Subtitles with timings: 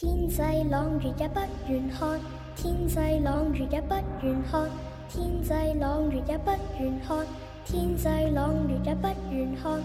[0.00, 0.40] 天际
[0.70, 2.20] 朗月也不愿看，
[2.54, 4.70] 天际朗月也不愿看，
[5.08, 7.26] 天际朗月也不愿看，
[7.64, 9.82] 天际朗月也不愿看。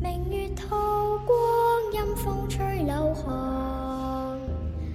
[0.00, 1.36] 明月透光，
[1.92, 4.38] 阴风吹柳寒，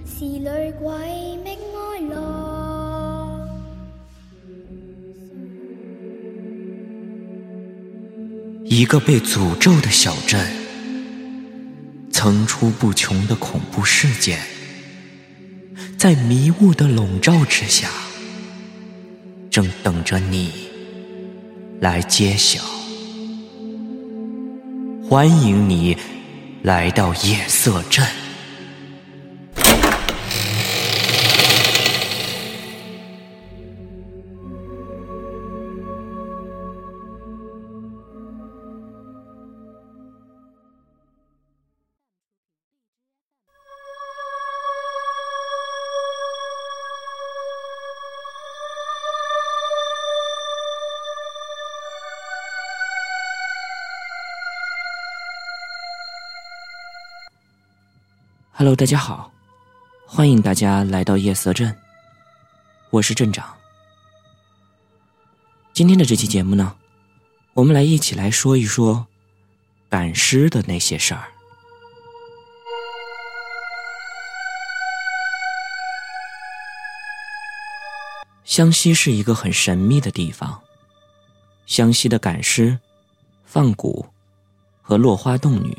[0.06, 3.46] 是女鬼觅哀郎。
[8.64, 10.40] 一个被诅咒的小镇，
[12.26, 14.40] 层出不穷的恐怖事件，
[15.96, 17.88] 在迷雾的笼罩之下，
[19.48, 20.50] 正等着你
[21.78, 22.60] 来揭晓。
[25.08, 25.96] 欢迎你
[26.64, 28.04] 来到夜色镇。
[58.58, 59.30] Hello，大家好，
[60.06, 61.76] 欢迎大家来到夜色镇，
[62.88, 63.54] 我是镇长。
[65.74, 66.74] 今天的这期节目呢，
[67.52, 69.06] 我们来一起来说一说
[69.90, 71.24] 赶尸的那些事儿。
[78.46, 80.62] 湘西是一个很神秘的地方，
[81.66, 82.78] 湘西的赶尸、
[83.44, 84.06] 放蛊
[84.80, 85.76] 和落花洞女，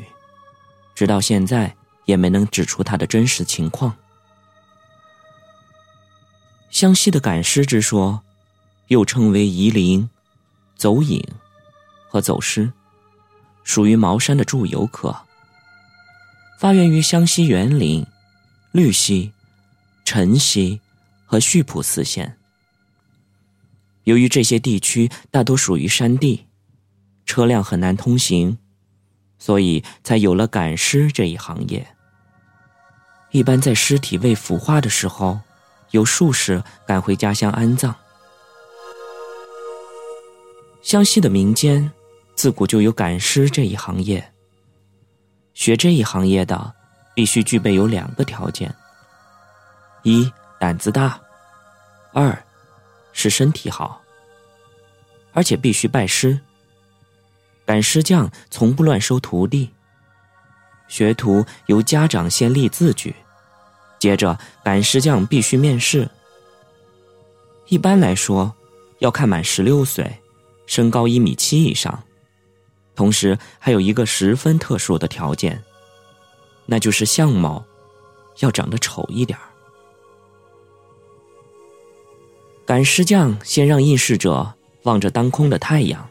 [0.94, 1.74] 直到现在。
[2.08, 3.94] 也没能指出他的真实情况。
[6.70, 8.22] 湘西的赶尸之说，
[8.86, 10.08] 又称为夷陵、
[10.74, 11.22] 走影
[12.08, 12.72] 和走尸，
[13.62, 15.14] 属于茅山的祝由科。
[16.58, 18.06] 发源于湘西园林、
[18.72, 19.34] 绿溪、
[20.02, 20.80] 辰溪
[21.26, 22.38] 和溆浦四县。
[24.04, 26.46] 由于这些地区大多属于山地，
[27.26, 28.56] 车辆很难通行，
[29.38, 31.86] 所以才有了赶尸这一行业。
[33.30, 35.38] 一般在尸体未腐化的时候，
[35.90, 37.94] 由术士赶回家乡安葬。
[40.82, 41.90] 湘西的民间
[42.34, 44.32] 自古就有赶尸这一行业。
[45.52, 46.74] 学这一行业的，
[47.14, 48.74] 必须具备有两个条件：
[50.04, 51.20] 一胆子大，
[52.12, 52.44] 二
[53.12, 54.00] 是身体好，
[55.32, 56.38] 而且必须拜师。
[57.66, 59.70] 赶尸匠从不乱收徒弟。
[60.88, 63.14] 学徒由家长先立字据，
[63.98, 66.08] 接着赶尸匠必须面试。
[67.68, 68.52] 一般来说，
[68.98, 70.10] 要看满十六岁，
[70.66, 72.02] 身高一米七以上，
[72.96, 75.62] 同时还有一个十分特殊的条件，
[76.64, 77.62] 那就是相貌
[78.40, 79.44] 要长得丑一点儿
[82.64, 86.08] 赶尸匠先让应试者望着当空的太阳，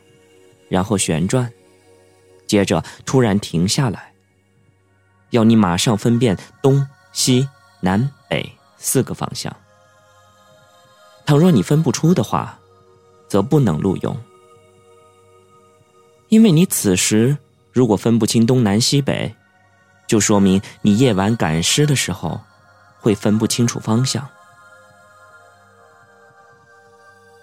[0.69, 1.51] 然后旋转，
[2.47, 4.13] 接着突然停下来。
[5.37, 7.47] 要你马上分辨东西
[7.79, 9.55] 南北四个方向。
[11.27, 12.57] 倘若你分不出的话，
[13.27, 14.17] 则不能录用，
[16.29, 17.37] 因为你此时
[17.71, 19.35] 如果分不清东南西北，
[20.07, 22.41] 就说明你夜晚赶尸的时候
[22.99, 24.27] 会分不清楚方向。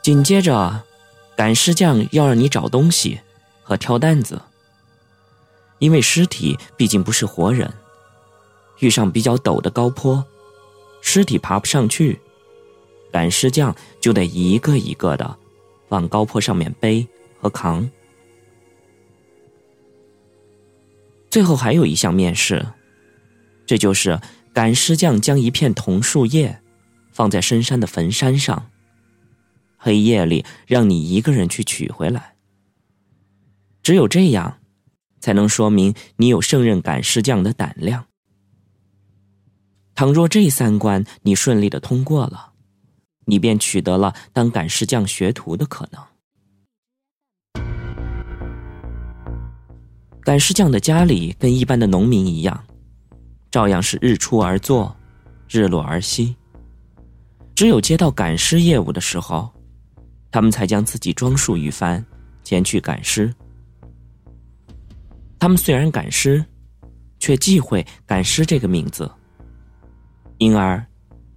[0.03, 0.83] 紧接着，
[1.37, 3.21] 赶尸匠要让你找东西
[3.63, 4.43] 和挑担子。
[5.79, 7.73] 因为尸体毕竟不是活人，
[8.81, 10.25] 遇上比较陡的高坡，
[11.01, 12.21] 尸体爬不上去，
[13.13, 15.39] 赶尸匠就得一个一个的
[15.89, 17.07] 往高坡上面背
[17.41, 17.89] 和扛。
[21.31, 22.67] 最后还有一项面试，
[23.67, 24.21] 这就是
[24.53, 26.61] 赶尸匠将一片桐树叶
[27.13, 28.71] 放在深山的坟山上，
[29.77, 32.35] 黑夜里让你一个人去取回来。
[33.83, 34.59] 只有这样。
[35.25, 38.05] 才能说明你有胜任赶尸匠的胆量。
[39.95, 42.53] 倘若这三关你顺利的通过了，
[43.27, 46.03] 你便取得了当赶尸匠学徒的可能。
[50.23, 52.65] 赶尸匠的家里跟一般的农民一样，
[53.51, 54.95] 照样是日出而作，
[55.49, 56.35] 日落而息。
[57.55, 59.49] 只有接到赶尸业务的时候，
[60.33, 62.05] 他们才将自己装束一番，
[62.43, 63.33] 前去赶尸。
[65.39, 66.45] 他们虽然赶尸，
[67.21, 69.09] 却忌讳“赶尸”这个名字，
[70.39, 70.85] 因而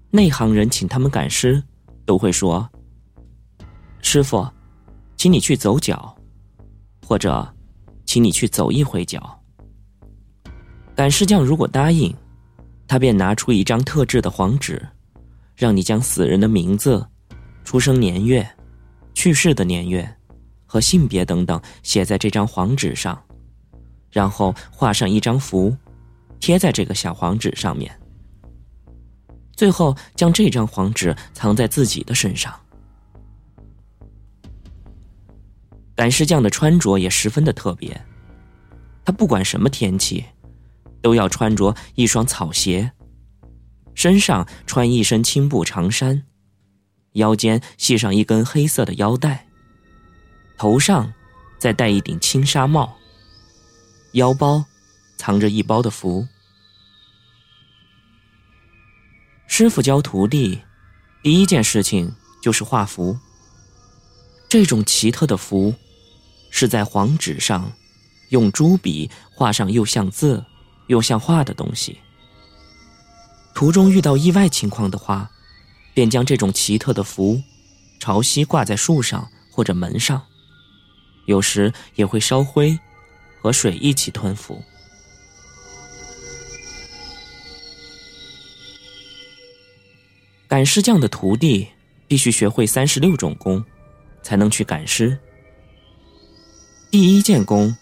[0.09, 1.63] 内行人请他们赶尸，
[2.05, 2.67] 都会说
[4.01, 4.47] ：“师傅，
[5.15, 6.15] 请你去走脚，
[7.05, 7.47] 或者
[8.05, 9.39] 请你去走一回脚。”
[10.95, 12.13] 赶尸匠如果答应，
[12.87, 14.81] 他便拿出一张特制的黄纸，
[15.55, 17.05] 让你将死人的名字、
[17.63, 18.47] 出生年月、
[19.13, 20.09] 去世的年月
[20.65, 23.21] 和性别等等写在这张黄纸上，
[24.09, 25.75] 然后画上一张符，
[26.39, 27.91] 贴在这个小黄纸上面。
[29.57, 32.53] 最后将这张黄纸藏在自己的身上。
[35.95, 37.99] 赶尸匠的穿着也十分的特别，
[39.03, 40.23] 他不管什么天气，
[41.01, 42.91] 都要穿着一双草鞋，
[43.95, 46.23] 身上穿一身青布长衫，
[47.13, 49.47] 腰间系上一根黑色的腰带，
[50.55, 51.11] 头上
[51.57, 52.95] 再戴一顶青纱帽，
[54.11, 54.63] 腰包
[55.17, 56.27] 藏着一包的符。
[59.47, 60.61] 师傅教徒弟，
[61.23, 63.17] 第一件事情就是画符。
[64.47, 65.73] 这种奇特的符。
[66.49, 67.71] 是在黄纸上，
[68.29, 70.43] 用朱笔画上又像字
[70.87, 71.99] 又像画的东西。
[73.53, 75.29] 途中遇到意外情况的话，
[75.93, 77.39] 便将这种奇特的符
[77.99, 80.23] 朝西挂在树上或者门上，
[81.25, 82.79] 有时也会烧灰
[83.41, 84.63] 和水一起吞服。
[90.57, 91.67] 赶尸匠的徒弟
[92.07, 93.63] 必须学会三十六种功，
[94.23, 95.15] 才能去赶尸。
[96.89, 97.77] 第一件功，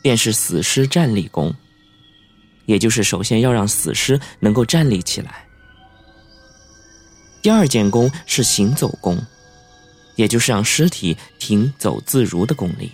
[0.00, 1.52] 便是死尸站立功，
[2.66, 5.44] 也就是首先要让死尸能够站立起来。
[7.42, 9.20] 第二件功是行走功，
[10.14, 12.92] 也就是让尸体停走自如的功力。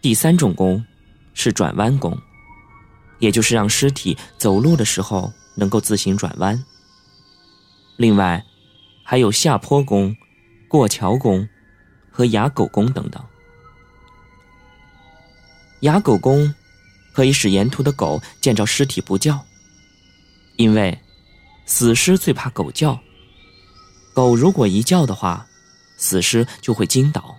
[0.00, 0.80] 第三种功
[1.34, 2.16] 是转弯功，
[3.18, 6.64] 也就是让尸体走路的时候能够自行转弯。
[7.96, 8.44] 另外，
[9.02, 10.16] 还有下坡功、
[10.68, 11.48] 过桥功
[12.10, 13.24] 和哑狗功等等。
[15.80, 16.54] 哑狗功
[17.12, 19.44] 可以使沿途的狗见着尸体不叫，
[20.56, 20.98] 因为
[21.66, 22.98] 死尸最怕狗叫。
[24.12, 25.46] 狗如果一叫的话，
[25.96, 27.36] 死尸就会惊倒。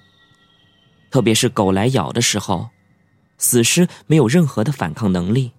[1.10, 2.69] 特别是狗来咬的时候，
[3.38, 5.51] 死尸没有任何的反抗能力，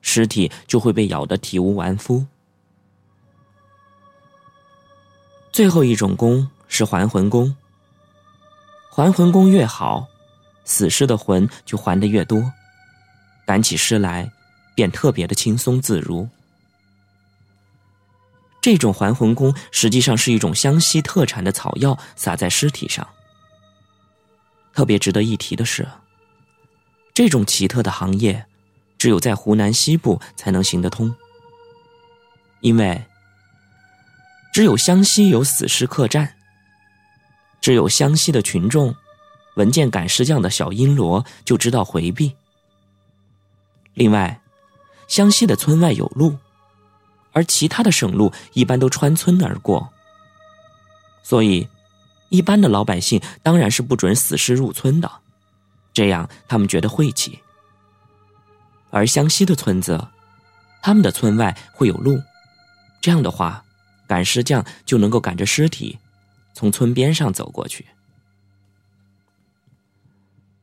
[0.00, 2.26] 尸体就会被咬得体无完肤。
[5.52, 7.54] 最后一种功是还魂功，
[8.90, 10.08] 还魂功越好。
[10.64, 12.50] 死尸的魂就还的越多，
[13.44, 14.30] 赶起尸来，
[14.74, 16.26] 便特别的轻松自如。
[18.60, 23.06] 这种还魂功实际上是一种湘西特产的草药，撒在尸体上。
[24.72, 25.86] 特别值得一提的是，
[27.12, 28.46] 这种奇特的行业，
[28.96, 31.12] 只有在湖南西部才能行得通，
[32.60, 33.04] 因为
[34.52, 36.34] 只有湘西有死尸客栈，
[37.60, 38.94] 只有湘西的群众。
[39.54, 42.34] 闻见赶尸匠的小阴锣，就知道回避。
[43.92, 44.40] 另外，
[45.06, 46.38] 湘西的村外有路，
[47.32, 49.90] 而其他的省路一般都穿村而过，
[51.22, 51.68] 所以
[52.30, 55.10] 一般的老百姓当然是不准死尸入村的，
[55.92, 57.40] 这样他们觉得晦气。
[58.90, 60.08] 而湘西的村子，
[60.80, 62.22] 他们的村外会有路，
[63.02, 63.62] 这样的话，
[64.12, 65.98] 赶尸匠就能够赶着尸体
[66.52, 67.86] 从村边上走过去。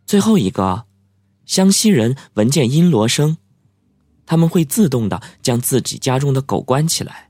[0.06, 0.86] 最后一个，
[1.48, 3.36] 湘西人闻见阴锣声，
[4.28, 7.28] 他们会自动的将自己家中的狗关起来，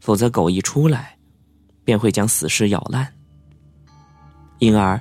[0.00, 1.16] 否则狗一出来，
[1.84, 3.14] 便会将死尸咬烂。
[4.58, 5.00] 因而，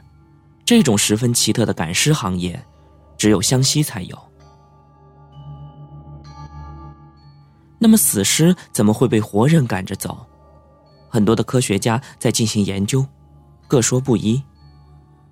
[0.64, 2.64] 这种十分奇特的赶尸行业，
[3.18, 4.29] 只有湘西才有。
[7.80, 10.26] 那么，死尸怎么会被活人赶着走？
[11.08, 13.04] 很多的科学家在进行研究，
[13.68, 14.40] 各说不一。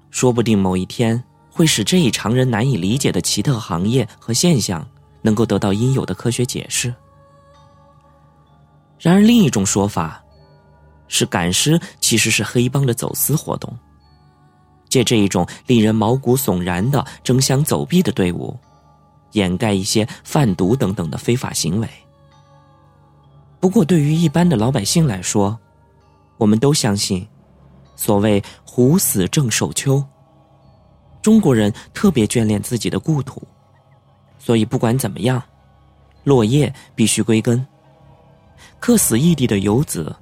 [0.10, 1.24] 说不定某一天。
[1.50, 4.88] 会使这一常人难以理解的奇特行业和现象
[5.24, 6.94] 能够得到应有的科学解释。
[9.00, 10.24] 然而，另一种说法
[11.08, 13.76] 是，赶尸其实是黑帮的走私活动，
[14.88, 18.56] 借这一种令人毛骨悚然的争相走避的队伍，
[19.32, 21.90] 掩盖一些贩毒等等的非法行为。
[23.68, 25.60] 不过，对于一般的老百姓来说，
[26.38, 27.28] 我们都相信，
[27.98, 30.02] 所谓“虎死正守秋”。
[31.22, 33.46] 中国人特别眷恋自己的故土，
[34.40, 35.44] 所以不管怎么样，
[36.24, 37.68] 落叶必须归根。
[38.80, 40.16] 客死异地的游子，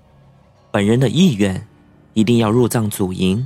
[0.71, 1.67] 本人的意愿
[2.15, 3.45] 一定要入葬祖茔，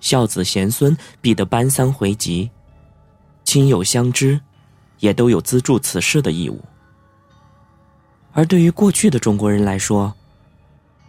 [0.00, 2.50] 孝子贤孙必得搬丧回籍，
[3.44, 4.40] 亲友相知
[5.00, 6.58] 也都有资助此事的义务。
[8.32, 10.14] 而对于过去的中国人来说，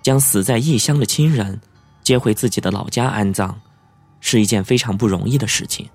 [0.01, 1.59] 将死在异乡的亲人
[2.03, 3.59] 接回自己的老家安葬。
[4.25, 5.85] 是一件非常不容易的事情。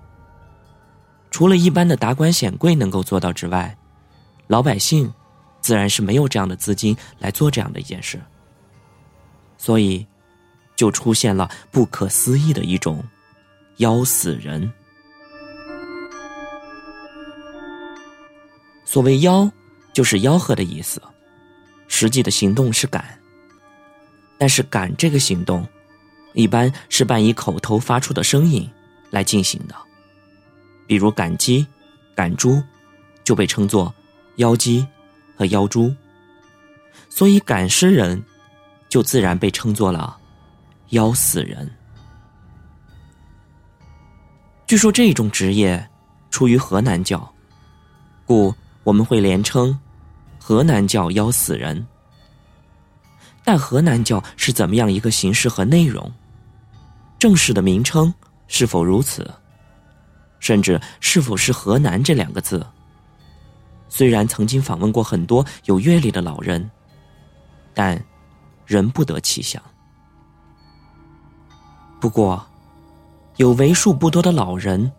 [1.31, 3.75] 除了一般的达官显贵能够做到之外，
[4.45, 5.11] 老百姓
[5.61, 8.21] 自然是没有这样的资金来做这样的一件事，
[9.57, 10.05] 所以
[10.75, 13.03] 就出现了不可思议的一种
[13.77, 14.71] 妖死人。
[18.85, 19.51] 所谓“妖”，
[19.91, 21.01] 就是吆喝的意思，
[21.89, 23.03] 实际的行动是赶。
[24.37, 25.67] 但是赶这个行动，
[26.31, 28.65] 一般是伴以口头发出的声音
[29.09, 29.75] 来进行的，
[30.87, 31.67] 比如赶鸡、
[32.15, 32.63] 赶猪，
[33.25, 33.93] 就被称作
[34.37, 34.87] “妖鸡”
[35.35, 35.93] 和“妖猪”，
[37.09, 38.23] 所以赶尸人
[38.87, 40.17] 就自然被称作了
[40.91, 41.69] “妖死人”。
[44.65, 45.85] 据说这种职业
[46.31, 47.29] 出于河南教，
[48.25, 48.55] 故。
[48.85, 49.77] 我们会连称
[50.49, 51.85] 河南教妖死人，
[53.43, 56.11] 但河南教是怎么样一个形式和内容？
[57.19, 58.11] 正式的名称
[58.47, 59.31] 是否如此？
[60.39, 62.65] 甚至是否是河南这两个字？
[63.89, 66.71] 虽然曾经访问过很多有阅历的老人，
[67.75, 68.03] 但
[68.65, 69.61] 仍不得其详。
[72.01, 72.43] 不过，
[73.35, 74.91] 有为数不多的老人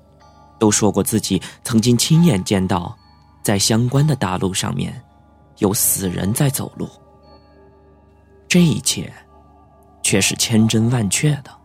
[0.61, 2.97] 都说过自己曾经亲眼见到。
[3.43, 5.03] 在相关的大陆上面，
[5.61, 6.87] 有死人在走路。
[8.49, 9.11] 这一切，
[10.03, 11.60] 却是千真万确的。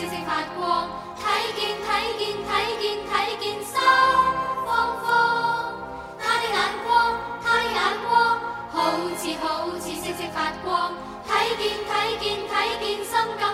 [0.00, 0.88] 星星发光，
[1.20, 1.22] 睇
[1.60, 3.76] 见睇见睇见睇见心
[4.64, 5.04] 慌慌。
[6.18, 6.88] 他的眼光，
[7.44, 7.76] 他的眼
[8.08, 8.40] 光，
[8.72, 8.76] 好
[9.18, 10.94] 似好似星星发光。
[11.28, 13.44] 睇见睇见睇见心急